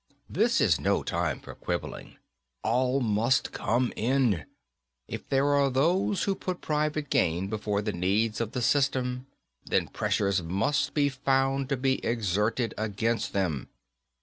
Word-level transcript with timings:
_This 0.33 0.59
is 0.59 0.81
no 0.81 1.03
time 1.03 1.39
for 1.39 1.53
quibbling. 1.53 2.17
All 2.63 3.01
must 3.01 3.51
come 3.51 3.93
in. 3.95 4.47
If 5.07 5.29
there 5.29 5.49
are 5.53 5.69
those 5.69 6.23
who 6.23 6.33
put 6.33 6.59
private 6.59 7.11
gain 7.11 7.49
before 7.49 7.83
the 7.83 7.93
needs 7.93 8.41
of 8.41 8.53
the 8.53 8.63
system, 8.63 9.27
then 9.63 9.89
pressures 9.89 10.41
must 10.41 10.95
be 10.95 11.07
found 11.09 11.69
to 11.69 11.77
be 11.77 12.03
exerted 12.03 12.73
against 12.79 13.33
them. 13.33 13.69